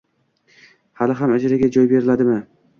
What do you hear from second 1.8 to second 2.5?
beriladimi?